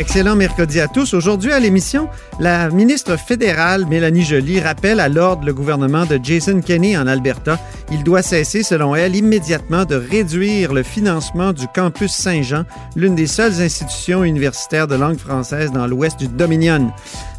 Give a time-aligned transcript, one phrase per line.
[0.00, 1.12] Excellent mercredi à tous.
[1.12, 2.08] Aujourd'hui à l'émission,
[2.38, 7.58] la ministre fédérale Mélanie Joly rappelle à l'ordre le gouvernement de Jason Kenney en Alberta.
[7.92, 12.64] Il doit cesser, selon elle, immédiatement de réduire le financement du campus Saint-Jean,
[12.96, 16.90] l'une des seules institutions universitaires de langue française dans l'ouest du Dominion.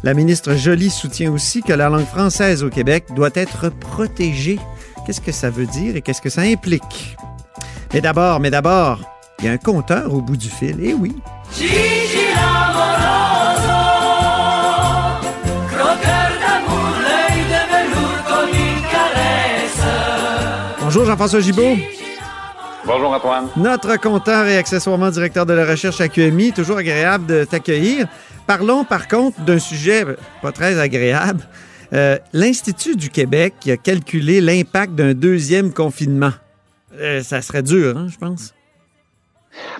[0.04, 4.60] La ministre Joly soutient aussi que la langue française au Québec doit être protégée.
[5.04, 7.16] Qu'est-ce que ça veut dire et qu'est-ce que ça implique?
[7.92, 9.00] Mais d'abord, mais d'abord,
[9.42, 10.76] il y a un compteur au bout du fil.
[10.80, 11.12] Eh oui.
[20.80, 21.76] Bonjour Jean-François Gibault.
[22.84, 23.48] Bonjour Antoine.
[23.56, 28.06] Notre compteur et accessoirement directeur de la recherche à QMI, toujours agréable de t'accueillir.
[28.46, 30.04] Parlons par contre d'un sujet
[30.40, 31.42] pas très agréable.
[31.92, 36.32] Euh, L'Institut du Québec qui a calculé l'impact d'un deuxième confinement.
[37.00, 38.54] Euh, ça serait dur, hein, je pense.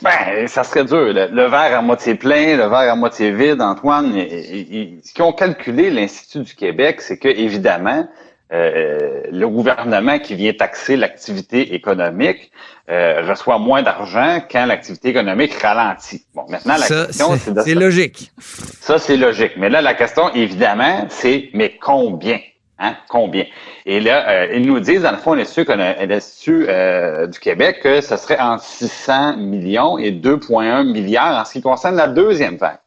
[0.02, 1.12] Ben, ça serait dur.
[1.12, 4.14] Le, le, verre à moitié plein, le verre à moitié vide, Antoine.
[4.16, 8.06] Et, et, et, ce qu'ils ont calculé l'Institut du Québec, c'est que évidemment,
[8.52, 12.52] euh, le gouvernement qui vient taxer l'activité économique
[12.90, 16.26] euh, reçoit moins d'argent quand l'activité économique ralentit.
[16.34, 17.60] Bon, maintenant, la ça, question, c'est de...
[17.62, 18.30] C'est logique.
[18.38, 19.52] Ça, c'est logique.
[19.56, 22.40] Mais là, la question, évidemment, c'est mais combien?
[22.82, 22.96] Hein?
[23.08, 23.44] Combien?
[23.86, 28.16] Et là, euh, ils nous disent, dans le fond, l'Institut euh, du Québec, que ce
[28.16, 32.78] serait entre 600 millions et 2,1 milliards en ce qui concerne la deuxième vague.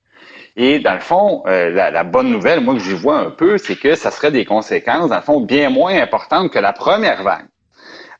[0.57, 3.57] Et dans le fond, euh, la, la, bonne nouvelle, moi que j'y vois un peu,
[3.57, 7.23] c'est que ça serait des conséquences, dans le fond, bien moins importantes que la première
[7.23, 7.45] vague.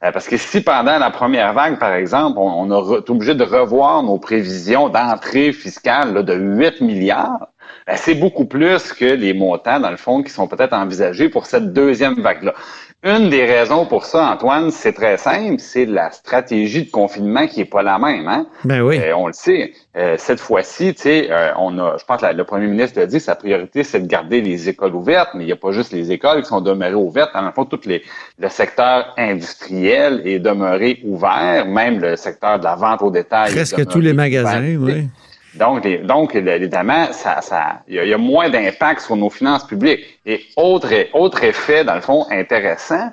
[0.03, 3.43] Euh, parce que si pendant la première vague, par exemple, on, on été obligé de
[3.43, 7.47] revoir nos prévisions d'entrée fiscale là, de 8 milliards,
[7.87, 11.45] ben, c'est beaucoup plus que les montants, dans le fond, qui sont peut-être envisagés pour
[11.45, 12.53] cette deuxième vague-là.
[13.03, 17.61] Une des raisons pour ça, Antoine, c'est très simple, c'est la stratégie de confinement qui
[17.61, 18.27] est pas la même.
[18.27, 18.47] Hein?
[18.63, 18.99] Ben oui.
[18.99, 19.73] Euh, on le sait.
[19.95, 22.99] Euh, cette fois-ci, tu sais, euh, on a, je pense que la, le premier ministre
[22.99, 25.71] a dit, sa priorité, c'est de garder les écoles ouvertes, mais il n'y a pas
[25.71, 27.29] juste les écoles qui sont demeurées ouvertes.
[27.35, 28.01] En fond, tout les,
[28.39, 33.51] le secteur industriel est demeuré ouvert, même le secteur de la vente au détail.
[33.51, 35.07] Presque tous les magasins, oui.
[35.55, 39.65] Donc, les, donc évidemment, ça, ça, il y, y, a moins d'impact sur nos finances
[39.65, 40.19] publiques.
[40.25, 43.11] Et autre, autre effet, dans le fond, intéressant,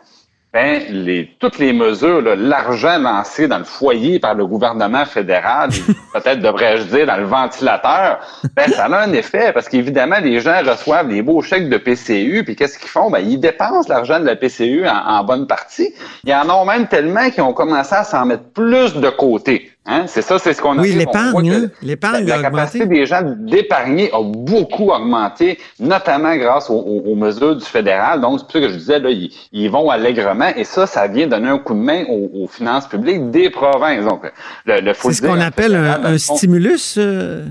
[0.53, 5.71] ben, les, toutes les mesures, l'argent lancé dans le foyer par le gouvernement fédéral,
[6.13, 8.21] peut-être devrais-je dire dans le ventilateur,
[8.55, 12.43] ben, ça a un effet parce qu'évidemment, les gens reçoivent des beaux chèques de PCU,
[12.45, 13.11] puis qu'est-ce qu'ils font?
[13.11, 15.95] Ben, ils dépensent l'argent de la PCU en, en bonne partie.
[16.25, 19.72] Il y en a même tellement qui ont commencé à s'en mettre plus de côté.
[19.85, 20.05] Hein?
[20.07, 21.71] C'est ça, c'est ce qu'on a Oui, l'épargne, hein?
[21.83, 27.17] l'épargne La, la capacité des gens d'épargner a beaucoup augmenté, notamment grâce aux, aux, aux,
[27.17, 28.21] mesures du fédéral.
[28.21, 30.53] Donc, c'est pour ça que je disais, là, ils, ils, vont allègrement.
[30.57, 34.05] Et ça, ça vient donner un coup de main aux, aux finances publiques des provinces.
[34.05, 34.23] Donc,
[34.67, 36.95] le, le C'est ce qu'on appelle un, un stimulus.
[36.99, 37.45] Euh...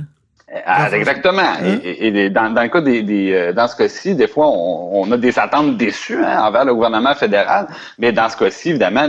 [0.66, 1.41] Ah, exactement.
[1.41, 1.79] Hein?
[1.84, 5.01] Et, et, dans, dans, le cas des, des euh, dans ce cas-ci, des fois, on,
[5.01, 7.67] on, a des attentes déçues hein, envers le gouvernement fédéral,
[7.97, 9.07] mais dans ce cas-ci, évidemment,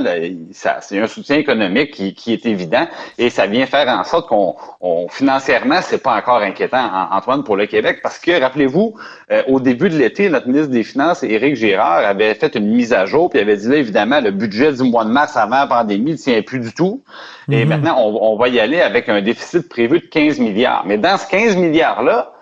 [0.53, 2.87] c'est un soutien économique qui, qui, est évident
[3.19, 7.57] et ça vient faire en sorte qu'on on, financièrement, c'est pas encore inquiétant, Antoine, pour
[7.57, 8.95] le Québec, parce que rappelez-vous,
[9.33, 12.93] euh, au début de l'été, notre ministre des Finances, Éric Girard, avait fait une mise
[12.93, 15.67] à jour, puis avait dit là, évidemment, le budget du mois de mars avant la
[15.67, 17.03] pandémie ne tient plus du tout.
[17.51, 17.69] Et mm -hmm.
[17.69, 20.85] maintenant, on, on va y aller avec un déficit prévu de 15 milliards.
[20.87, 22.33] Mais dans ce 15 milliards-là,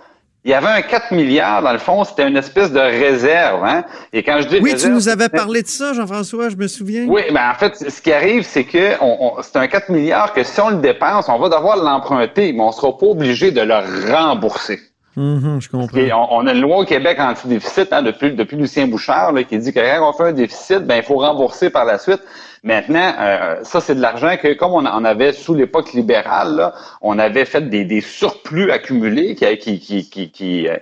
[0.45, 3.63] il y avait un 4 milliards, dans le fond, c'était une espèce de réserve.
[3.63, 3.85] Hein?
[4.13, 6.67] Et quand je dis Oui, réserve, tu nous avais parlé de ça, Jean-François, je me
[6.67, 7.07] souviens.
[7.09, 8.95] Oui, ben en fait, ce qui arrive, c'est que
[9.43, 12.69] c'est un 4 milliards que si on le dépense, on va devoir l'emprunter, mais on
[12.69, 13.75] ne sera pas obligé de le
[14.13, 14.81] rembourser.
[15.17, 15.99] Mm -hmm, je comprends.
[15.99, 19.43] Et on, on, a une loi au Québec anti-déficit hein, depuis, depuis Lucien Bouchard là,
[19.45, 22.23] qui dit que quand on fait un déficit, ben, il faut rembourser par la suite.
[22.63, 26.75] Maintenant, euh, ça, c'est de l'argent que, comme on en avait sous l'époque libérale, là,
[27.01, 30.77] on avait fait des, des surplus accumulés qui, qui, qui, qui, qui, euh,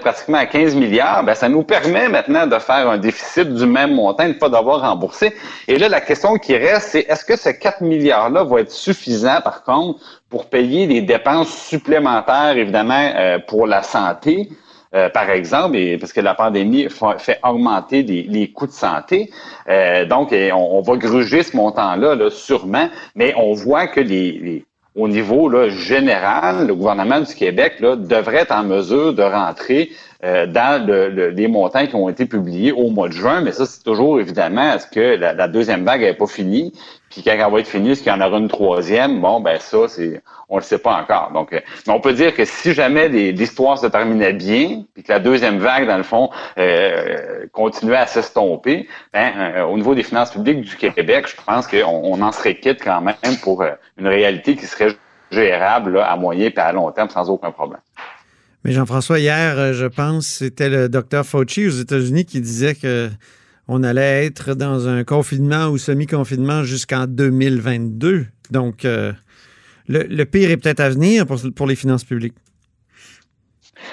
[0.00, 3.94] pratiquement à 15 milliards, ben, ça nous permet maintenant de faire un déficit du même
[3.94, 5.34] montant et de ne pas devoir rembourser.
[5.68, 9.42] Et là, la question qui reste, c'est est-ce que ce 4 milliards-là va être suffisant,
[9.42, 10.00] par contre,
[10.30, 14.48] pour payer les dépenses supplémentaires, évidemment, euh, pour la santé?
[14.94, 16.86] Euh, par exemple, et, parce que la pandémie
[17.18, 19.30] fait augmenter les, coûts de santé.
[19.68, 24.32] Euh, donc, on, on, va gruger ce montant-là, là, sûrement, mais on voit que les,
[24.32, 24.64] les
[24.96, 29.90] au niveau là, général, le gouvernement du Québec là, devrait être en mesure de rentrer
[30.24, 33.82] euh, dans les montants qui ont été publiés au mois de juin, mais ça, c'est
[33.82, 36.72] toujours évidemment, est-ce que la, deuxième vague n'est pas finie?
[37.10, 39.20] Puis quand elle va être finie, est-ce qu'il y en aura une troisième?
[39.20, 41.32] Bon, ben ça, c'est on le sait pas encore.
[41.32, 45.12] Donc, euh, mais on peut dire que si jamais l'histoire se terminait bien, puis que
[45.12, 50.02] la deuxième vague, dans le fond, euh, continuait à s'estomper, ben, euh, au niveau des
[50.02, 53.64] finances publiques du Québec, je pense qu'on on en serait quitte quand même pour
[53.98, 54.92] une réalité qui serait
[55.30, 57.80] gérable à moyen et à long terme sans aucun problème.
[58.66, 63.08] Mais Jean-François, hier, je pense, c'était le docteur Fauci aux États-Unis qui disait que
[63.68, 68.26] on allait être dans un confinement ou semi-confinement jusqu'en 2022.
[68.50, 68.84] Donc,
[69.86, 72.34] le, pire est peut-être à venir pour, les finances publiques.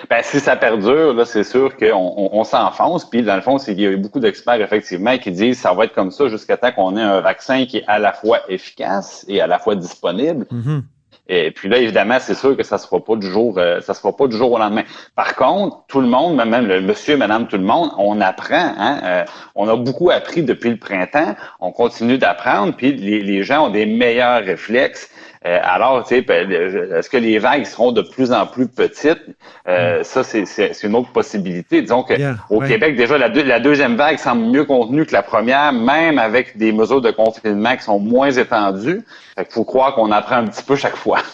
[0.10, 3.08] Ben, si ça perdure, là, c'est sûr qu'on on, s'enfonce.
[3.08, 5.74] Puis, dans le fond, qu'il y a eu beaucoup d'experts, effectivement, qui disent que ça
[5.76, 8.40] va être comme ça jusqu'à temps qu'on ait un vaccin qui est à la fois
[8.50, 10.48] efficace et à la fois disponible.
[10.52, 10.82] Mm-hmm.
[11.30, 13.94] Et puis là, évidemment, c'est sûr que ça se fera pas du jour, euh, ça
[13.94, 14.84] se fera pas du jour au lendemain.
[15.16, 18.74] Par contre, tout le monde, même le monsieur, madame, tout le monde, on apprend.
[18.78, 19.26] Hein, euh,
[19.56, 21.36] on a beaucoup appris depuis le printemps.
[21.62, 22.74] On continue d'apprendre.
[22.76, 25.10] Puis les, les gens ont des meilleurs réflexes.
[25.46, 29.20] Euh, alors, tu sais, ben, est-ce que les vagues seront de plus en plus petites?
[29.68, 30.04] Euh, mm.
[30.04, 31.82] Ça, c'est une autre possibilité.
[31.82, 32.14] Disons que
[32.50, 36.58] au Québec, déjà, la, la, deuxième vague semble mieux contenue que la première, même avec
[36.58, 39.02] des mesures de confinement qui sont moins étendues.
[39.38, 41.20] Il faut croire qu'on apprend un petit peu chaque fois.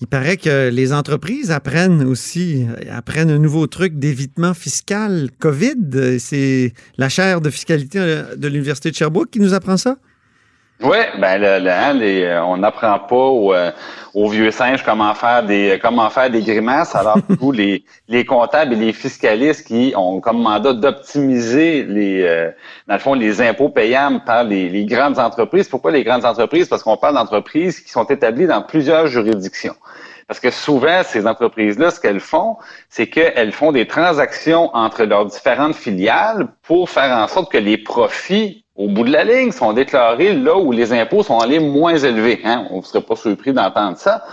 [0.00, 6.18] Il paraît que les entreprises apprennent aussi, apprennent un nouveau truc d'évitement fiscal COVID.
[6.18, 8.00] C'est la chaire de fiscalité
[8.36, 9.98] de l'Université de Sherbrooke qui nous apprend ça?
[10.82, 13.70] Oui, ben le, hein, euh, on n'apprend pas euh,
[14.14, 16.96] aux, vieux singes comment faire des comment faire des grimaces.
[16.96, 22.50] Alors tous les, les comptables et les fiscalistes qui ont comme mandat d'optimiser les euh,
[22.88, 25.68] dans le fond les impôts payables par les, les grandes entreprises.
[25.68, 26.68] Pourquoi les grandes entreprises?
[26.68, 29.76] Parce qu'on parle d'entreprises qui sont établies dans plusieurs juridictions.
[30.28, 32.56] Parce que souvent, ces entreprises-là, ce qu'elles font,
[32.88, 37.78] c'est qu'elles font des transactions entre leurs différentes filiales pour faire en sorte que les
[37.78, 41.96] profits au bout de la ligne, sont déclarés là où les impôts sont allés moins
[41.96, 42.40] élevés.
[42.44, 42.66] Hein?
[42.70, 44.24] On ne serait pas surpris d'entendre ça.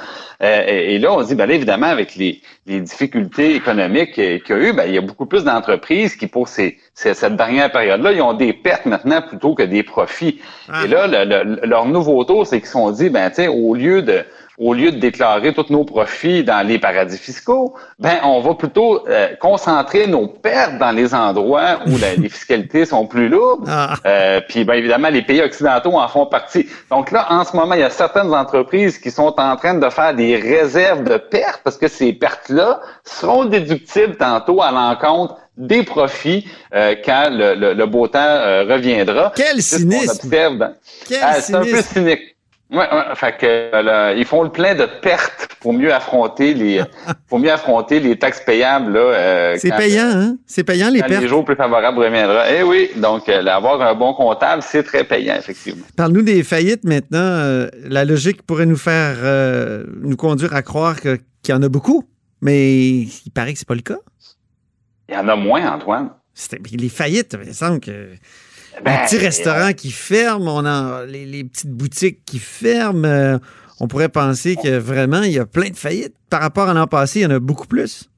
[0.42, 4.74] Euh, et, là, on dit, ben évidemment, avec les, difficultés économiques qu'il y a eu,
[4.74, 8.34] ben, il y a beaucoup plus d'entreprises qui, pour ces, cette dernière période-là, ils ont
[8.34, 10.40] des pertes maintenant plutôt que des profits.
[10.70, 10.86] Ah.
[10.86, 14.24] Et là, leur nouveau tour, c'est qu'ils se sont dit, ben, au lieu de
[14.60, 19.08] au lieu de déclarer tous nos profits dans les paradis fiscaux, ben on va plutôt
[19.08, 21.92] euh, concentrer nos pertes dans les endroits où
[22.22, 23.66] les fiscalités sont plus lourdes.
[23.70, 23.96] Ah.
[24.06, 26.68] Euh, puis ben évidemment, les pays occidentaux en font partie.
[26.92, 29.90] Donc là, en ce moment, il y a certaines entreprises qui sont en train de
[29.90, 35.84] faire des réserves de pertes parce que ces pertes-là seront déductibles tantôt à l'encontre des
[35.84, 39.32] profits euh, quand le, beau temps reviendra.
[39.36, 40.30] Quel cynisme!
[41.08, 42.36] Quel ah, C'est un peu cynique.
[42.72, 46.84] Ouais, ouais, fait que ils font le plein de pertes pour mieux affronter les
[47.28, 49.00] pour mieux affronter les taxes payables là.
[49.00, 50.38] Euh, c'est payant, hein?
[50.46, 51.24] C'est payant les pertes?
[51.24, 52.52] Les jours plus favorables reviendra.
[52.52, 55.84] Eh oui, donc euh, avoir un bon comptable, c'est très payant effectivement.
[55.96, 57.18] Parle-nous des faillites maintenant.
[57.18, 59.18] Euh, la logique pourrait nous faire
[60.04, 61.20] nous conduire à croire qu'il
[61.50, 62.04] y en a beaucoup,
[62.42, 63.98] mais il paraît que c'est pas le cas.
[65.08, 66.12] Il y en a moins, Antoine.
[66.72, 68.10] Les faillites, il me semble que
[68.84, 73.06] ben, les petits restaurants qui ferment, on a les, petites boutiques qui ferment.
[73.06, 73.38] Euh,
[73.80, 76.16] on pourrait penser que vraiment, il y a plein de faillites.
[76.30, 78.10] Par rapport à l'an passé, il y en a beaucoup plus.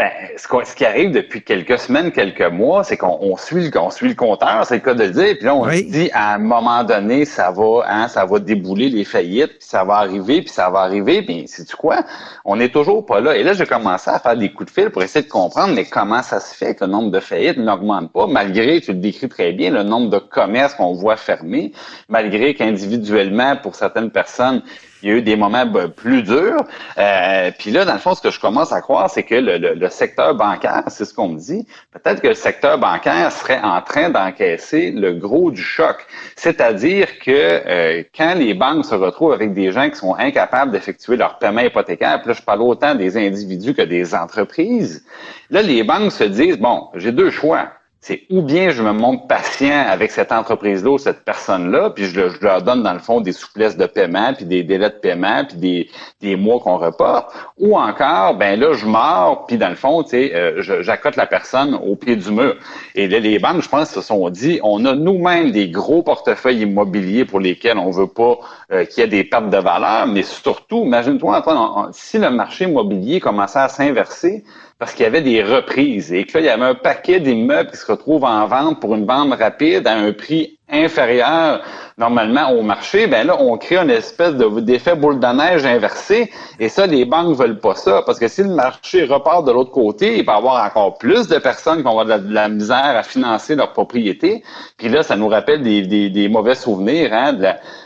[0.00, 4.14] Ben, ce, qui arrive depuis quelques semaines, quelques mois, c'est qu'on suit, on suit le
[4.14, 6.84] compteur, c'est le cas de le dire, puis là, on se dit à un moment
[6.84, 10.70] donné, ça va, hein, ça va débouler les faillites, puis ça va arriver, puis ça
[10.70, 11.98] va arriver, puis c'est tu quoi?
[12.46, 13.36] On n'est toujours pas là.
[13.36, 15.84] Et là, j'ai commencé à faire des coups de fil pour essayer de comprendre, mais
[15.84, 19.28] comment ça se fait que le nombre de faillites n'augmente pas, malgré, tu le décris
[19.28, 21.72] très bien, le nombre de commerces qu'on voit fermés,
[22.08, 24.62] malgré qu'individuellement, pour certaines personnes,
[25.02, 26.64] il y a eu des moments ben, plus durs.
[26.98, 29.88] Euh, puis là, dans le fond, ce que je commence à croire, c'est que le,
[29.88, 34.10] secteur bancaire, c'est ce qu'on me dit, peut-être que le secteur bancaire serait en train
[34.10, 36.06] d'encaisser le gros du choc.
[36.36, 41.16] C'est-à-dire que euh, quand les banques se retrouvent avec des gens qui sont incapables d'effectuer
[41.16, 45.04] leur paiement hypothécaire, puis là, je parle autant des individus que des entreprises,
[45.50, 47.68] là, les banques se disent, bon, j'ai deux choix
[48.02, 52.20] c'est ou bien je me montre patient avec cette entreprise-là ou cette personne-là, puis je,
[52.40, 55.58] leur donne dans le fond des souplesses de paiement, puis des délais de paiement, puis
[55.58, 55.90] des,
[56.22, 60.10] des mois qu'on reporte, ou encore, ben là, je mords, puis dans le fond, tu
[60.10, 62.56] sais, euh, j'accote la personne au pied du mur.
[62.94, 66.62] Et là, les banques, je pense, se sont dit, on a nous-mêmes des gros portefeuilles
[66.62, 68.38] immobiliers pour lesquels on veut pas
[68.72, 73.20] euh, qu'il y ait des pertes de valeur, mais surtout, imagine-toi, si le marché immobilier
[73.20, 74.42] commençait à s'inverser,
[74.80, 76.10] parce qu'il y avait des reprises.
[76.10, 78.94] Et que là, il y avait un paquet d'immeubles qui se retrouvent en vente pour
[78.94, 81.62] une vente rapide à un prix inférieur
[82.00, 86.30] normalement au marché, ben là, on crée une espèce de d'effet boule de neige inversé.
[86.58, 88.02] Et ça, les banques veulent pas ça.
[88.06, 91.28] Parce que si le marché repart de l'autre côté, il va y avoir encore plus
[91.28, 94.42] de personnes qui vont avoir de la, misère à financer leur propriété.
[94.78, 97.36] Puis là, ça nous rappelle des, des, mauvais souvenirs hein,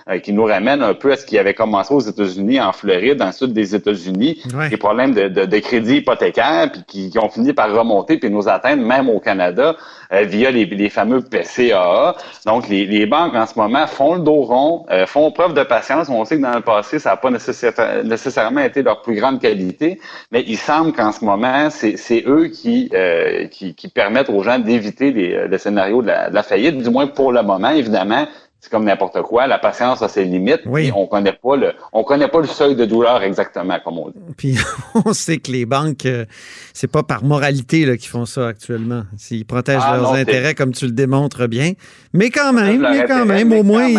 [0.08, 3.16] euh, qui nous ramènent un peu à ce qui avait commencé aux États-Unis, en Floride,
[3.16, 4.40] dans le sud des États-Unis,
[4.70, 8.30] des problèmes de, de, de, crédit hypothécaire, puis qui, qui, ont fini par remonter puis
[8.30, 9.74] nous atteindre même au Canada
[10.12, 12.16] euh, via les, les, fameux PCAA.
[12.46, 15.62] Donc, les, les, banques en ce moment font le dos rond, euh, font preuve de
[15.62, 16.10] patience.
[16.10, 19.98] On sait que dans le passé, ça n'a pas nécessairement été leur plus grande qualité,
[20.30, 24.58] mais il semble qu'en ce moment, c'est eux qui, euh, qui, qui, permettent aux gens
[24.58, 28.26] d'éviter le scénario de la faillite, du moins pour le moment, évidemment
[28.64, 29.46] c'est comme n'importe quoi.
[29.46, 30.62] La patience a ses limites.
[30.64, 30.90] Oui.
[30.96, 34.18] on connaît pas le, on connaît pas le seuil de douleur exactement comme on dit.
[34.38, 34.56] Puis
[35.04, 36.24] on sait que les banques, euh,
[36.72, 39.02] c'est pas par moralité qu'ils font ça actuellement.
[39.18, 41.72] S'ils protègent ah, leurs intérêts comme tu le démontres bien,
[42.14, 43.92] mais quand même, mais quand même, au moins,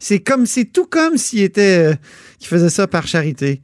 [0.00, 1.94] c'est comme, c'est tout comme s'ils étaient, euh,
[2.40, 3.62] qu'ils faisaient ça par charité,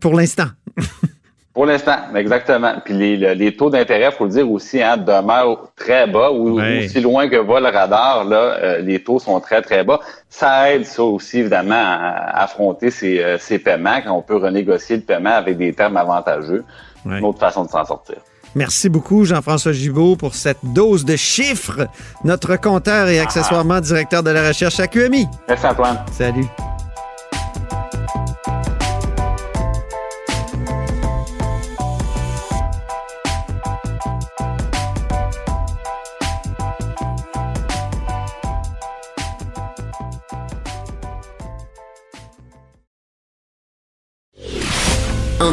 [0.00, 0.48] pour l'instant.
[1.54, 2.74] Pour l'instant, exactement.
[2.82, 7.00] Puis les, les taux d'intérêt, faut le dire aussi, hein, demeurent très bas ou aussi
[7.00, 10.00] loin que va le radar, là, euh, les taux sont très, très bas.
[10.30, 14.96] Ça aide ça aussi, évidemment, à, affronter ces, euh, ces paiements quand on peut renégocier
[14.96, 16.64] le paiement avec des termes avantageux.
[17.04, 18.16] Une autre façon de s'en sortir.
[18.54, 21.86] Merci beaucoup, Jean-François Gibault, pour cette dose de chiffres.
[22.24, 25.26] Notre compteur et accessoirement directeur de la recherche à QMI.
[25.48, 25.98] Merci, Antoine.
[26.12, 26.46] Salut.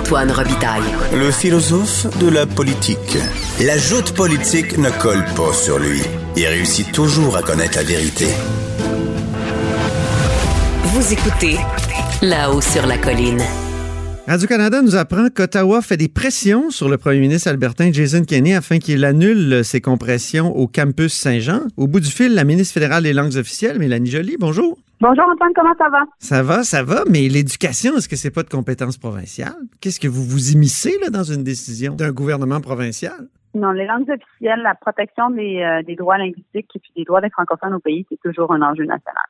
[0.10, 0.82] Antoine Robitaille.
[1.14, 3.16] Le philosophe de la politique.
[3.64, 6.02] La joute politique ne colle pas sur lui.
[6.36, 8.26] Il réussit toujours à connaître la vérité.
[10.86, 11.58] Vous écoutez
[12.24, 13.44] là-haut sur la colline.
[14.28, 18.80] Radio-Canada nous apprend qu'Ottawa fait des pressions sur le premier ministre albertain Jason Kenney afin
[18.80, 21.62] qu'il annule ses compressions au campus Saint-Jean.
[21.78, 24.76] Au bout du fil, la ministre fédérale des langues officielles, Mélanie Joly, bonjour.
[25.02, 26.04] Bonjour Antoine, comment ça va?
[26.18, 29.56] Ça va, ça va, mais l'éducation, est-ce que c'est pas de compétence provinciale?
[29.80, 33.30] Qu'est-ce que vous vous immiscez là, dans une décision d'un gouvernement provincial?
[33.56, 37.22] Non, les langues officielles, la protection des, euh, des droits linguistiques et puis des droits
[37.22, 39.24] des francophones au pays, c'est toujours un enjeu national.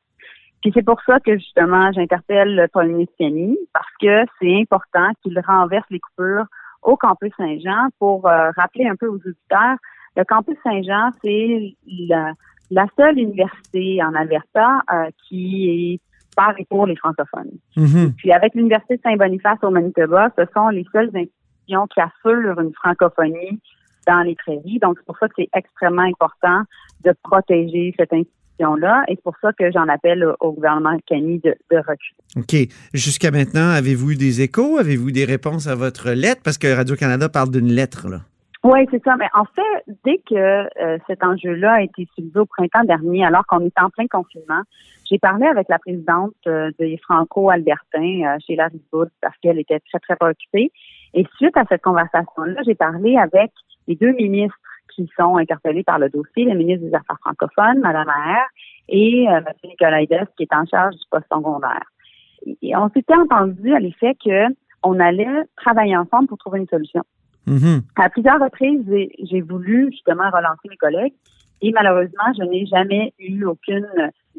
[0.63, 5.39] Puis c'est pour ça que justement j'interpelle le premier ministre parce que c'est important qu'il
[5.39, 6.45] renverse les coupures
[6.81, 9.77] au campus Saint-Jean pour euh, rappeler un peu aux auditeurs.
[10.17, 12.33] Le campus Saint-Jean, c'est la,
[12.71, 15.99] la seule université en Alberta euh, qui est
[16.35, 17.51] par et pour les francophones.
[17.75, 18.13] Mm-hmm.
[18.15, 22.73] Puis avec l'Université de Saint-Boniface au Manitoba, ce sont les seules institutions qui assurent une
[22.73, 23.59] francophonie
[24.07, 24.79] dans les prairies.
[24.81, 26.63] Donc, c'est pour ça que c'est extrêmement important
[27.03, 29.03] de protéger cette institution-là.
[29.07, 32.17] Et c'est pour ça que j'en appelle au gouvernement Cani de, de reculer.
[32.37, 32.55] OK.
[32.93, 34.77] Jusqu'à maintenant, avez-vous eu des échos?
[34.77, 36.41] Avez-vous des réponses à votre lettre?
[36.43, 38.21] Parce que Radio-Canada parle d'une lettre, là.
[38.63, 39.15] Oui, c'est ça.
[39.15, 43.45] Mais en fait, dès que euh, cet enjeu-là a été soulevé au printemps dernier, alors
[43.47, 44.63] qu'on était en plein confinement,
[45.09, 49.99] j'ai parlé avec la présidente euh, des Franco-Albertains, euh, Sheila Riboud, parce qu'elle était très,
[49.99, 50.71] très préoccupée.
[51.13, 53.51] Et suite à cette conversation-là, j'ai parlé avec
[53.87, 54.57] les deux ministres
[54.93, 58.45] qui sont interpellés par le dossier, le ministre des Affaires francophones, Mme Maher,
[58.89, 59.53] et euh, M.
[59.63, 61.85] Nicolaides, qui est en charge du poste secondaire.
[62.61, 67.03] Et on s'était entendu à l'effet qu'on allait travailler ensemble pour trouver une solution.
[67.49, 67.81] Mm-hmm.
[67.95, 68.85] À plusieurs reprises,
[69.23, 71.13] j'ai voulu justement relancer mes collègues
[71.61, 73.87] et malheureusement, je n'ai jamais eu aucune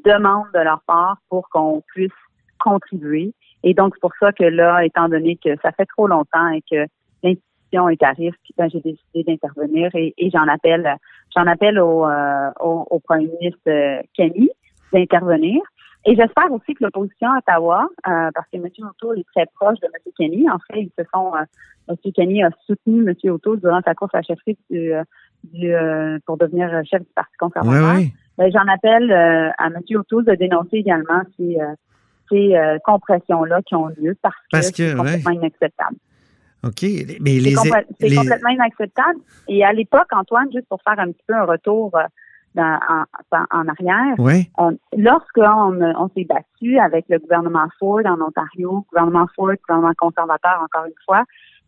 [0.04, 2.10] demande de leur part pour qu'on puisse
[2.58, 3.34] contribuer.
[3.62, 6.62] Et donc, c'est pour ça que là, étant donné que ça fait trop longtemps et
[6.62, 6.86] que
[7.22, 10.96] l'institution est à risque, ben, j'ai décidé d'intervenir et, j'en appelle,
[11.36, 14.50] j'en appelle au, euh, au, premier ministre euh, Camille
[14.92, 15.60] d'intervenir.
[16.06, 18.68] Et j'espère aussi que l'opposition à Ottawa, euh, parce que M.
[18.88, 20.12] O'Toole est très proche de M.
[20.16, 21.44] Kenny, en fait, ils se sont, euh,
[21.88, 22.12] M.
[22.14, 23.14] Kenny a soutenu M.
[23.30, 25.04] O'Toole durant sa course à chefferie du, euh,
[25.44, 25.72] du
[26.24, 27.96] pour devenir chef du Parti conservateur.
[28.38, 29.76] Ben, j'en appelle à M.
[29.96, 31.58] O'Toole de dénoncer également ces,
[32.30, 35.96] ces compressions-là qui ont lieu parce, que, c'est complètement inacceptable.
[36.62, 36.82] OK.
[37.20, 39.18] Mais les, c'est complètement inacceptable.
[39.48, 41.92] Et à l'époque, Antoine, juste pour faire un petit peu un retour
[42.56, 43.04] en,
[43.50, 44.14] en, arrière.
[44.18, 44.50] Oui.
[44.96, 50.86] Lorsqu'on on, s'est battu avec le gouvernement Ford en Ontario, gouvernement Ford, gouvernement conservateur encore
[50.86, 51.24] une fois,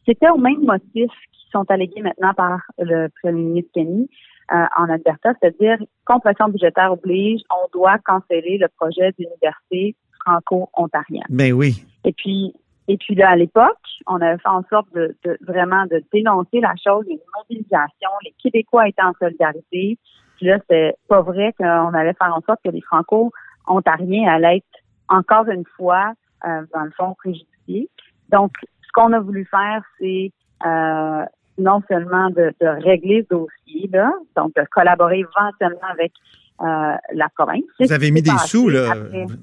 [0.06, 4.08] c'était au même motif qui sont allégués maintenant par le premier ministre Kenny
[4.52, 11.26] euh, en Alberta, c'est-à-dire compression budgétaire oblige, on doit canceller le projet d'université franco-ontarienne.
[11.28, 11.84] Ben oui.
[12.04, 12.52] Et puis,
[12.88, 16.60] et puis là, à l'époque, on avait fait en sorte de, de vraiment de dénoncer
[16.60, 18.10] la chose, une mobilisation.
[18.24, 19.98] Les Québécois étaient en solidarité
[20.44, 23.32] là, c'est pas vrai qu'on allait faire en sorte que les Franco
[23.66, 26.12] ontariens allaient être encore une fois,
[26.44, 27.88] euh, dans le fond, préjudiciés.
[28.30, 30.32] Donc, ce qu'on a voulu faire, c'est
[30.64, 31.24] euh,
[31.58, 36.12] non seulement de, de, régler ce dossier, là, donc de collaborer éventuellement avec
[36.60, 37.62] euh, la province.
[37.78, 38.94] Vous avez mis des sous, là.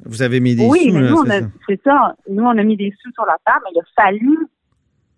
[0.06, 0.94] Vous avez mis des oui, sous,
[1.26, 2.16] mais nous, c'est ça.
[2.30, 4.38] Nous, on a mis des sous sur la table, mais il a fallu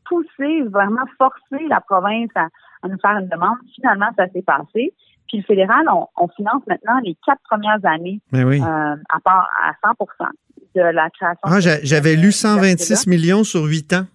[0.05, 2.47] pousser, vraiment forcer la province à,
[2.81, 3.57] à nous faire une demande.
[3.75, 4.93] Finalement, ça s'est passé.
[5.31, 8.59] Puis le fédéral, on, on, finance maintenant les quatre premières années ben oui.
[8.59, 10.27] euh, à part à 100%
[10.75, 11.39] de la création.
[11.43, 14.05] Ah, j'avais lu 126 millions sur huit ans.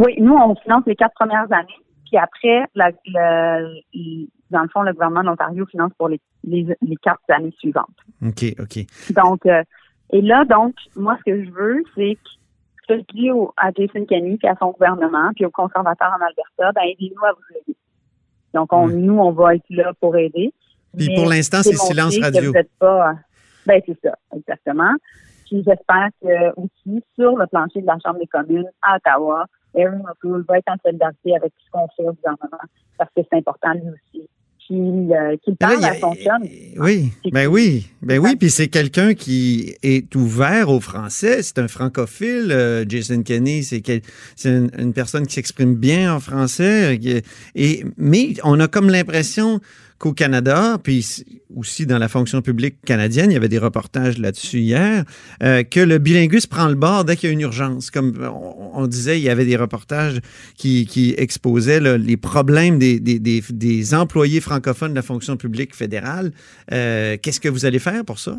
[0.00, 1.78] Oui, nous, on finance les quatre premières années.
[2.06, 6.66] Puis après, la, le, dans le fond, le gouvernement de l'Ontario finance pour les, les,
[6.82, 7.86] les, quatre années suivantes.
[8.26, 8.84] OK, OK.
[9.14, 9.62] Donc, euh,
[10.10, 12.30] et là, donc, moi, ce que je veux, c'est que
[12.82, 16.10] ce que je dis au, à Jason Kenney, puis à son gouvernement, puis aux conservateurs
[16.10, 17.76] en Alberta, ben, aidez-nous à vous aider.
[18.54, 20.52] Donc, on, nous, on va être là pour aider.
[20.96, 22.52] Puis pour l'instant, c'est silence radio.
[22.78, 23.14] Pas,
[23.66, 24.92] ben, c'est ça, exactement.
[25.46, 30.02] Puis j'espère que aussi, sur le plancher de la Chambre des communes à Ottawa, Erin
[30.10, 32.62] O'Toole va être en solidarité avec ce qu'on fait au gouvernement,
[32.98, 34.28] parce que c'est important lui aussi
[34.72, 36.48] qu'il euh, qu parle à son chum.
[36.78, 41.68] Oui, ben oui, ben oui, puis c'est quelqu'un qui est ouvert au français, c'est un
[41.68, 42.48] francophile.
[42.50, 43.86] Euh, Jason Kenney, c'est
[44.44, 46.98] une, une, personne qui s'exprime bien en français.
[47.54, 49.60] Et mais on a comme l'impression
[50.02, 51.04] qu'au Canada, puis
[51.56, 55.04] aussi dans la fonction publique canadienne, il y avait des reportages là-dessus hier,
[55.44, 57.92] euh, que le bilinguisme prend le bord dès qu'il y a une urgence.
[57.92, 58.12] Comme
[58.74, 60.18] on, disait, il y avait des reportages
[60.58, 66.32] qui, exposaient les problèmes des, employés francophones de la fonction publique fédérale.
[66.72, 68.32] Euh, Qu'est-ce que vous allez faire pour ça?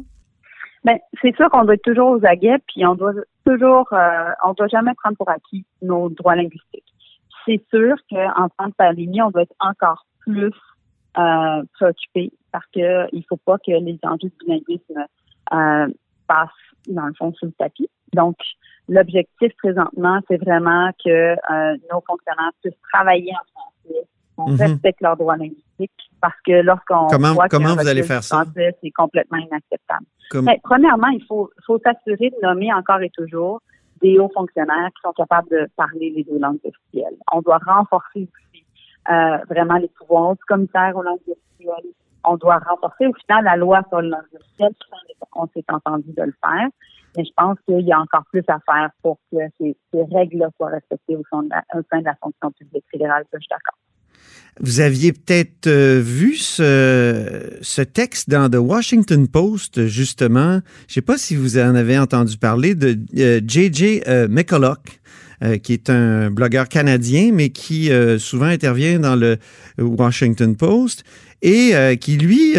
[0.84, 3.14] Ben, c'est sûr qu'on doit être toujours aux aguets, puis on doit
[3.46, 6.84] toujours, euh, on doit jamais prendre pour acquis nos droits linguistiques.
[7.46, 10.52] C'est sûr qu'en temps de pandémie, on doit être encore plus
[11.18, 15.06] euh, préoccupés parce que il faut pas que les enjeux du bilinguisme
[15.54, 15.88] euh,
[16.28, 16.50] passent
[16.88, 17.90] dans le fond sous le tapis.
[18.14, 18.38] Donc,
[18.88, 24.68] l'objectif présentement, c'est vraiment que euh, nos fonctionnaires puissent travailler en français, qu'on mm -hmm.
[24.68, 28.46] respecte leurs droits linguistiques, parce que lorsqu'on comment voit comment vous allez faire ça?
[28.56, 30.06] c'est complètement inacceptable.
[30.30, 30.46] Comme...
[30.46, 33.62] Mais, premièrement, il faut faut s'assurer de nommer encore et toujours
[34.02, 37.18] des hauts fonctionnaires qui sont capables de parler les deux langues officielles.
[37.32, 38.63] On doit renforcer aussi
[39.10, 41.92] euh, vraiment les pouvoirs du commissaire aux langues officielles.
[42.24, 44.74] On doit renforcer au final la loi sur les langues officielles.
[45.36, 46.70] On s'est entendu de le faire.
[47.18, 50.70] Mais je pense qu'il y a encore plus à faire pour que ces, règles-là soient
[50.70, 53.24] respectées au sein, de la, fonction publique fédérale.
[53.32, 53.78] Je suis d'accord.
[54.60, 60.62] Vous aviez peut-être euh, vu ce, texte dans The Washington Post, justement.
[60.88, 64.04] Je ne sais pas si vous en avez entendu parler de euh, J.J.
[64.08, 65.00] Euh, McCulloch.
[65.44, 69.38] Euh, qui est un blogueur canadien, mais qui euh, souvent intervient dans le
[69.78, 71.04] Washington Post
[71.42, 72.54] et euh, qui, lui,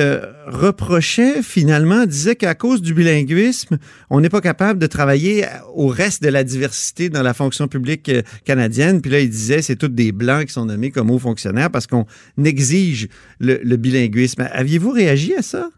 [0.46, 3.78] reprochait finalement, disait qu'à cause du bilinguisme,
[4.10, 8.10] on n'est pas capable de travailler au reste de la diversité dans la fonction publique
[8.44, 9.00] canadienne.
[9.00, 11.86] Puis là, il disait, c'est tous des Blancs qui sont nommés comme hauts fonctionnaires parce
[11.86, 12.04] qu'on
[12.44, 13.08] exige
[13.40, 14.46] le bilinguisme.
[14.52, 15.70] Aviez-vous réagi à ça?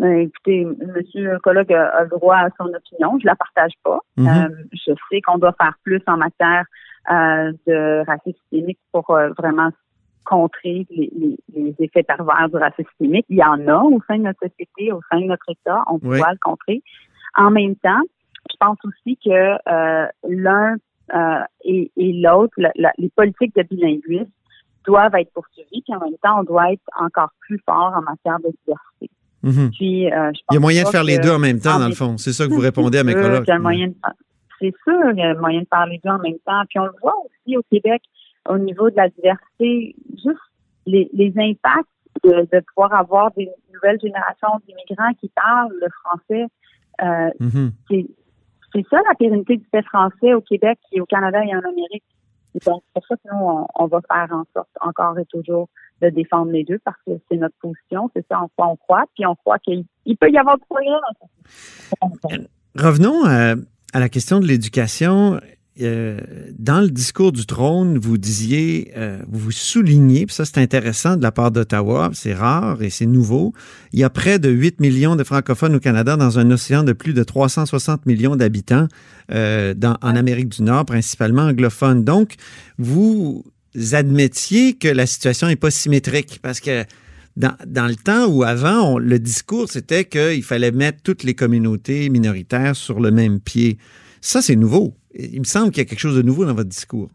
[0.00, 3.18] Ben, écoutez, Monsieur Colloque a, a, le droit à son opinion.
[3.20, 4.00] Je la partage pas.
[4.16, 4.46] Mm -hmm.
[4.46, 6.64] euh, je sais qu'on doit faire plus en matière
[7.10, 9.70] euh, de racisme systémique pour euh, vraiment
[10.24, 13.26] contrer les, les, les, effets pervers du racisme systémique.
[13.28, 15.80] Il y en a au sein de notre société, au sein de notre État.
[15.92, 16.18] On oui.
[16.18, 16.78] doit le contrer.
[17.44, 18.04] En même temps,
[18.50, 19.38] je pense aussi que
[19.76, 20.06] euh,
[20.46, 20.76] l'un
[21.18, 22.54] euh, et, et l'autre,
[23.02, 24.32] les politiques de bilinguisme
[24.86, 28.38] doivent être poursuivies, puis en même temps, on doit être encore plus fort en matière
[28.38, 29.10] de diversité.
[29.42, 29.70] Mm -hmm.
[29.70, 31.94] Puis, euh, il y a moyen de faire les deux en même temps, dans le
[31.94, 32.18] fond.
[32.18, 33.44] C'est ça que vous répondez à mes collègues.
[34.60, 36.62] C'est sûr, il y a moyen de faire les deux en même temps.
[36.68, 38.02] Puis on le voit aussi au Québec,
[38.48, 40.46] au niveau de la diversité, juste
[40.86, 41.88] les, les impacts
[42.24, 46.46] de, de pouvoir avoir des nouvelles générations d'immigrants qui parlent le français.
[47.02, 48.06] Euh, mm -hmm.
[48.72, 52.04] C'est ça la pérennité du fait français au Québec et au Canada et en Amérique.
[52.52, 55.68] C'est pour ça que nous, on, on, va faire en sorte encore et toujours
[56.02, 59.04] de défendre les deux parce que c'est notre position, c'est ça en quoi on croit,
[59.14, 59.84] puis on croit qu'il
[60.18, 60.86] peut y avoir de progrès
[61.20, 62.36] ça.
[62.76, 63.54] Revenons à,
[63.92, 65.40] à, la question de l'éducation.
[65.80, 66.18] Euh,
[66.58, 71.22] dans le discours du trône, vous disiez, euh, vous soulignez, puis ça c'est intéressant de
[71.22, 73.54] la part d'Ottawa, c'est rare et c'est nouveau,
[73.92, 76.92] il y a près de 8 millions de francophones au Canada dans un océan de
[76.92, 78.88] plus de 360 millions d'habitants
[79.32, 82.04] euh, en Amérique du Nord, principalement anglophone.
[82.04, 82.34] Donc,
[82.76, 83.44] vous
[83.92, 86.84] admettiez que la situation n'est pas symétrique parce que
[87.36, 92.76] dans, le temps ou avant, le discours, c'était qu'il fallait mettre toutes les communautés minoritaires
[92.76, 93.78] sur le même pied.
[94.20, 94.94] Ça, c'est nouveau.
[95.14, 97.08] Il me semble qu'il y a quelque chose de nouveau dans votre discours.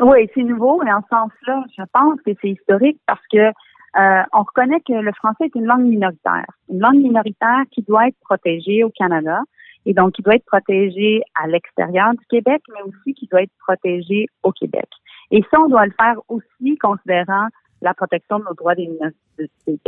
[0.00, 3.52] Oui, c'est nouveau, mais en ce sens-là, je pense que c'est historique parce que
[3.96, 8.06] Euh, on reconnaît que le français est une langue minoritaire, une langue minoritaire qui doit
[8.06, 9.40] être protégée au Canada
[9.84, 13.52] et donc qui doit être protégée à l'extérieur du Québec, mais aussi qui doit être
[13.66, 14.86] protégée au Québec.
[15.30, 17.48] Et ça, on doit le faire aussi considérant
[17.82, 18.88] la protection de nos droits des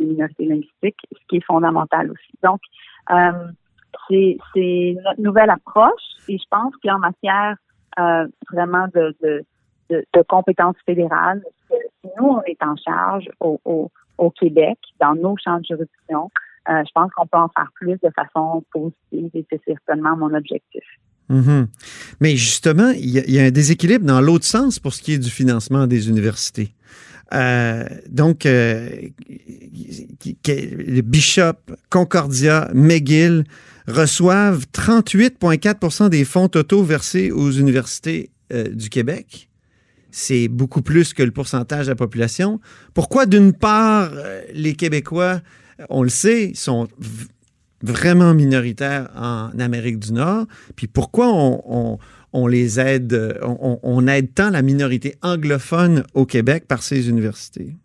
[0.00, 2.32] minorités, linguistiques, ce qui est fondamental aussi.
[2.42, 2.60] Donc,
[3.10, 3.48] euh,
[4.08, 7.56] c'est notre nouvelle approche et je pense qu'en matière
[7.98, 9.44] euh, vraiment de, de,
[9.90, 11.42] de, de, compétences fédérales,
[12.18, 16.30] nous, on est en charge au, au, au Québec, dans nos champs de juridiction,
[16.68, 20.32] euh, je pense qu'on peut en faire plus de façon positive et c'est certainement mon
[20.32, 20.84] objectif.
[21.30, 21.66] Mm-hmm.
[22.20, 25.18] Mais justement, il y, y, a un déséquilibre dans l'autre sens pour ce qui est
[25.18, 26.74] du financement des universités.
[27.32, 28.88] Euh, donc, euh,
[31.04, 31.54] Bishop,
[31.90, 33.44] Concordia, McGill
[33.88, 39.48] reçoivent 38,4% des fonds totaux versés aux universités euh, du Québec.
[40.10, 42.60] C'est beaucoup plus que le pourcentage de la population.
[42.92, 45.40] Pourquoi, d'une part, euh, les Québécois,
[45.88, 46.88] on le sait, sont
[47.82, 51.98] vraiment minoritaires en Amérique du Nord, puis pourquoi on, on
[52.32, 57.76] on les aide, on, aide tant la minorité anglophone au Québec par ces universités?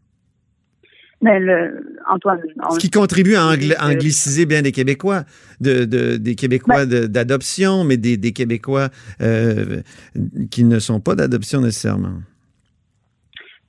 [1.21, 2.39] Mais le, Antoine.
[2.71, 5.23] Ce qui contribue à angliciser bien des Québécois,
[5.60, 5.83] de,
[6.17, 8.89] des Québécois ben d'adoption, mais des, Québécois
[9.21, 9.81] euh,
[10.51, 12.21] qui ne sont pas d'adoption nécessairement.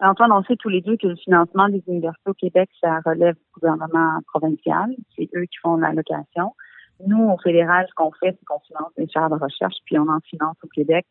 [0.01, 3.35] Antoine, on sait tous les deux que le financement des universités au Québec, ça relève
[3.35, 4.95] du gouvernement provincial.
[5.17, 6.55] C'est eux qui font l'allocation.
[7.07, 10.09] Nous, au fédéral, ce qu'on fait, c'est qu'on finance des chaires de recherche, puis on
[10.09, 11.07] en finance au Québec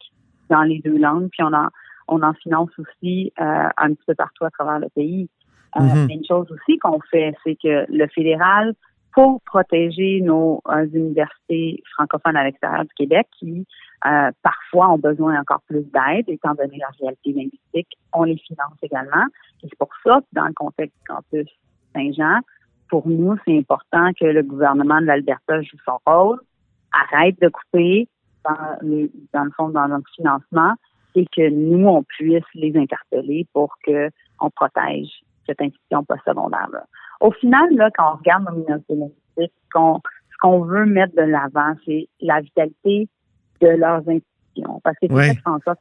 [0.50, 1.67] dans les deux langues, puis on en,
[2.08, 5.30] on en finance aussi euh, un petit peu partout à travers le pays.
[5.76, 6.13] Euh, mm-hmm.
[6.13, 8.73] Une chose aussi qu'on fait, c'est que le fédéral,
[9.17, 13.65] pour protéger nos euh, universités francophones à l'extérieur du Québec, qui
[14.06, 18.77] euh, parfois ont besoin encore plus d'aide, étant donné la réalité linguistique, on les finance
[18.84, 19.25] également.
[19.63, 21.47] Et c'est pour ça que dans le contexte du campus
[21.95, 22.41] Saint-Jean,
[22.91, 26.39] pour nous, c'est important que le gouvernement de l'Alberta joue son rôle,
[26.93, 28.08] arrête de couper
[28.45, 30.75] dans, le fond dans notre financement
[31.15, 35.10] et que nous, on puisse les interpeller pour qu'on protège
[35.47, 36.69] cette institution postsecondaire.
[37.19, 41.73] Au final, là, quand on regarde nos minorités linguistiques, ce qu'on veut mettre de l'avant,
[41.86, 43.08] c'est la vitalité
[43.62, 44.82] de leurs institutions.
[44.84, 45.08] Parce que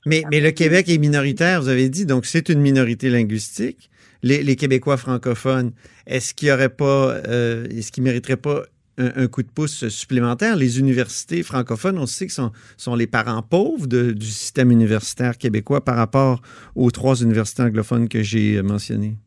[0.07, 3.91] mais, mais le Québec est minoritaire, vous avez dit, donc c'est une minorité linguistique
[4.27, 5.73] les, Québécois francophones,
[6.07, 8.63] est-ce qu'il y aurait pas, euh, est-ce qu'ils mériteraient pas
[8.99, 10.57] un, coup de pouce supplémentaire?
[10.57, 15.85] Les universités francophones, on sait que sont, sont les parents pauvres du système universitaire québécois
[15.85, 16.41] par rapport
[16.75, 19.19] aux trois universités anglophones que j'ai mentionnées.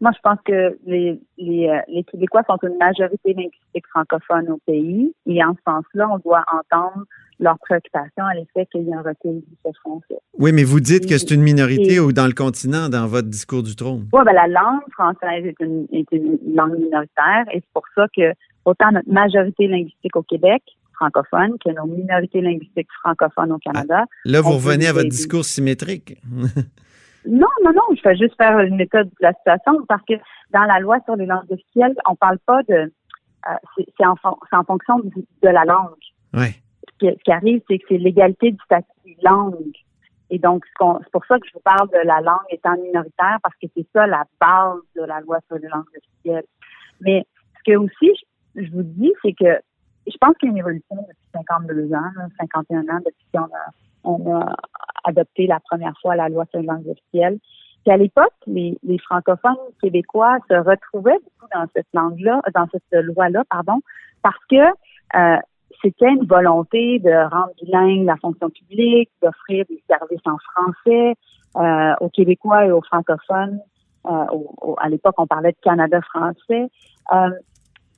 [0.00, 4.58] Moi, je pense que les, les, euh, les, Québécois sont une majorité linguistique francophone au
[4.66, 5.14] pays.
[5.26, 7.04] Et en ce sens-là, on doit entendre
[7.38, 10.20] leurs préoccupations à l'effet qu'il y a un recul du français.
[10.38, 13.62] Oui, mais vous dites que c'est une minorité ou dans le continent, dans votre discours
[13.62, 14.08] du trône.
[14.12, 18.06] Oui, ben, la langue française est une, est une langue minoritaire et c'est pour ça
[18.16, 18.32] que
[18.64, 20.62] autant notre majorité linguistique au Québec,
[20.94, 24.04] francophone, que nos minorités linguistiques francophones au Canada.
[24.04, 26.20] Ah, là, vous revenez à votre discours symétrique.
[27.26, 30.14] Non, non, non, je fais juste faire une méthode de la situation parce que
[30.52, 32.92] dans la loi sur les langues officielles, on parle pas de.
[33.48, 34.14] Euh, c'est en,
[34.52, 35.94] en, fonction de, la langue.
[36.34, 36.54] Ouais.
[37.00, 39.72] Ce, qui, arrive, c'est que c'est l'égalité du statut langue.
[40.28, 43.54] Et donc, c'est pour ça que je vous parle de la langue étant minoritaire parce
[43.56, 46.44] que c'est ça la base de la loi sur les langues officielles.
[47.00, 47.26] Mais
[47.58, 48.12] ce que aussi,
[48.54, 49.58] je, vous dis, c'est que
[50.06, 53.70] je pense qu'il y a une évolution depuis 52 ans, 51 ans depuis qu'on a
[54.04, 54.54] on a
[55.04, 57.38] adopté la première fois la loi sur les langues officielles.
[57.84, 63.44] Puis à l'époque, les, francophones québécois se retrouvaient beaucoup dans cette langue-là, dans cette loi-là,
[63.48, 63.80] pardon,
[64.22, 64.56] parce que
[65.16, 65.38] euh,
[65.82, 71.14] c'était une volonté de rendre bilingue la fonction publique, d'offrir des services en français
[71.56, 73.60] euh, aux Québécois et aux francophones.
[74.06, 74.24] Euh,
[74.78, 76.68] à l'époque, on parlait de Canada français.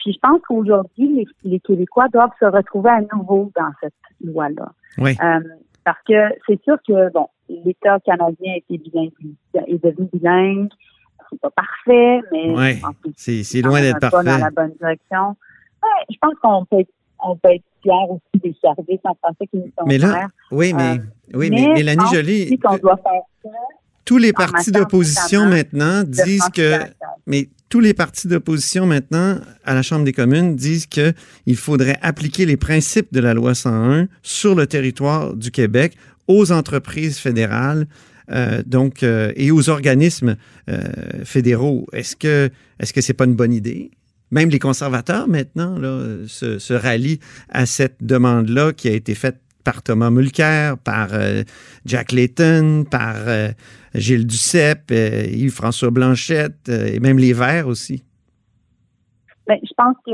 [0.02, 4.72] Puis je pense qu'aujourd'hui, les, les, Québécois doivent se retrouver à nouveau dans cette loi-là.
[4.98, 5.16] Oui.
[5.84, 6.14] Parce que
[6.46, 10.68] c'est sûr que, bon, l'État canadien est devenu bilingue.
[11.30, 12.80] C'est pas parfait, mais
[13.16, 14.24] c'est loin d'être parfait.
[14.24, 15.36] dans la bonne direction.
[16.10, 16.84] je pense qu'on peut,
[17.24, 20.72] on peut être fier aussi des services en français qui nous sont mais là, Oui,
[20.74, 22.58] mais, euh, oui, mais, Mélanie Jolie.
[24.04, 26.80] tous les partis d'opposition maintenant disent que.
[27.26, 32.44] Mais tous les partis d'opposition maintenant à la Chambre des communes disent qu'il faudrait appliquer
[32.44, 35.94] les principes de la loi 101 sur le territoire du Québec
[36.28, 37.86] aux entreprises fédérales.
[38.30, 40.36] Euh, donc, euh, et aux organismes
[40.68, 40.82] euh,
[41.24, 41.86] fédéraux.
[41.94, 43.90] Est-ce que est-ce que c'est pas une bonne idée?
[44.30, 49.40] Même les conservateurs maintenant là, se, se rallient à cette demande-là qui a été faite
[49.64, 51.42] par Thomas Mulcair, par euh,
[51.84, 53.48] Jack Layton, par euh,
[53.94, 58.04] Gilles Duceppe, euh, Yves-François Blanchette et même les Verts aussi?
[59.46, 60.12] Bien, je pense que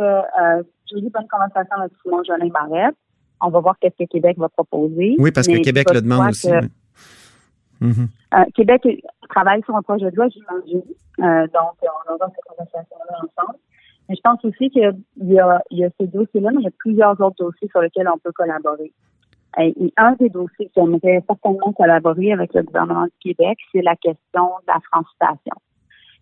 [0.91, 2.97] j'ai eu une bonne conversation avec Simon Jolin Barrette.
[3.41, 5.15] On va voir qu'est-ce que Québec va proposer.
[5.19, 6.49] Oui, parce que Québec le demande aussi.
[6.49, 8.53] Que, mm-hmm.
[8.55, 8.83] Québec
[9.29, 10.83] travaille sur un projet de loi, j'imagine.
[11.19, 13.59] donc, on aura cette conversation-là ensemble.
[14.09, 17.21] Mais je pense aussi qu'il y y a ces dossiers-là, mais il y a plusieurs
[17.21, 18.93] autres dossiers sur lesquels on peut collaborer.
[19.61, 23.97] Et un des dossiers qui aimerait certainement collaborer avec le gouvernement du Québec, c'est la
[23.97, 25.55] question de la francisation.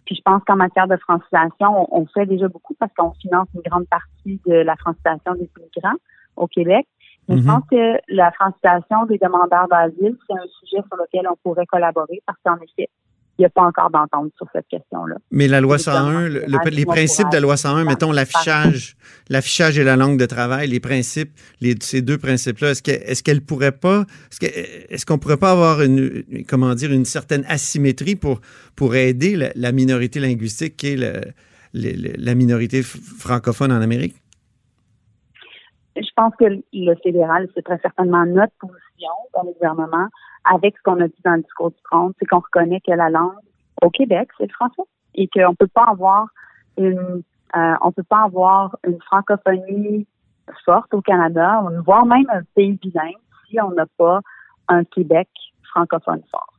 [0.06, 3.62] Puis je pense qu'en matière de francisation, on, fait déjà beaucoup parce qu'on finance une
[3.62, 5.98] grande partie de la francisation des immigrants
[6.36, 6.86] au Québec.
[7.28, 7.46] Mais je mhm.
[7.46, 12.22] pense que la francisation des demandeurs d'asile, c'est un sujet sur lequel on pourrait collaborer
[12.24, 12.88] parce qu'en effet,
[13.38, 15.16] il n'y a pas encore d'entente sur cette question-là.
[15.30, 18.96] Mais la loi 101, les principes de la loi 101, mettons l'affichage,
[19.28, 23.22] l'affichage et la langue de travail, les principes, les, ces deux principes-là, est-ce qu'elles est
[23.22, 24.04] qu'elle pourraient pas,
[24.40, 28.40] est-ce qu'on pourrait pas avoir une, comment dire, une certaine asymétrie pour,
[28.74, 31.20] pour aider la, minorité linguistique qui est le,
[31.74, 34.16] la minorité francophone en Amérique?
[35.96, 40.08] Je pense que le fédéral, c'est très certainement notre position dans le gouvernement
[40.44, 43.08] avec ce qu'on a dit dans le discours du trône, c'est qu'on reconnaît que la
[43.08, 43.34] langue
[43.82, 44.82] au Québec, c'est le français
[45.14, 46.28] et qu'on peut pas avoir
[46.76, 47.22] une
[47.56, 50.06] euh, on peut pas avoir une francophonie
[50.64, 53.16] forte au Canada, voire même un pays bilingue
[53.48, 54.20] si on n'a pas
[54.68, 55.28] un Québec
[55.62, 56.52] francophone fort.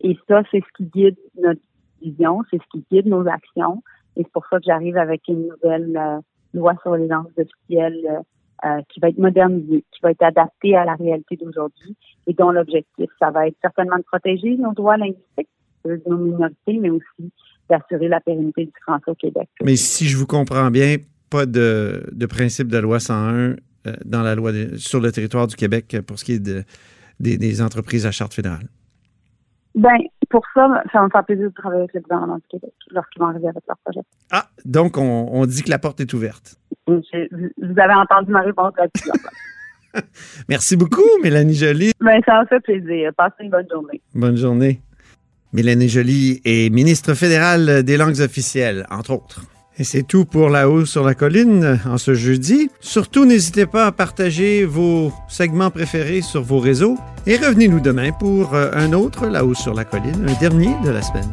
[0.00, 1.60] Et ça, c'est ce qui guide notre
[2.00, 3.82] vision, c'est ce qui guide nos actions.
[4.16, 6.20] Et c'est pour ça que j'arrive avec une nouvelle euh,
[6.54, 8.20] loi sur les langues officielles euh,
[8.64, 12.50] euh, qui va être modernisé, qui va être adapté à la réalité d'aujourd'hui et dont
[12.50, 15.48] l'objectif, ça va être certainement de protéger nos droits linguistiques
[16.06, 17.32] nos minorités, mais aussi
[17.70, 19.48] d'assurer la pérennité du français au Québec.
[19.62, 20.96] Mais si je vous comprends bien,
[21.30, 23.56] pas de, de principe de loi 101 euh,
[24.04, 26.64] dans la loi sur le territoire du Québec pour ce qui est de,
[27.20, 28.68] des entreprises à charte fédérale.
[29.74, 29.98] Ben,
[30.30, 33.20] pour ça, ça va me faire plaisir de travailler avec le gouvernement du Québec lorsqu'ils
[33.20, 34.00] vont arriver avec leur projet.
[34.30, 36.56] Ah, donc on, dit que la porte est ouverte.
[36.86, 37.02] vous
[37.76, 39.10] avez entendu ma réponse là-dessus.
[40.48, 41.92] Merci beaucoup, Mélanie Joly.
[42.00, 43.10] Ben, ça m'a fait plaisir.
[43.16, 44.02] Passez une bonne journée.
[44.14, 44.80] Bonne journée.
[45.52, 49.40] Mélanie Joly est ministre fédérale des langues officielles, entre autres.
[49.78, 52.68] Et c'est tout pour La Hausse sur la Colline en ce jeudi.
[52.80, 58.54] Surtout, n'hésitez pas à partager vos segments préférés sur vos réseaux et revenez-nous demain pour
[58.54, 61.32] euh, un autre La Hausse sur la Colline, un dernier de la semaine.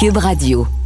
[0.00, 0.79] Cube Radio.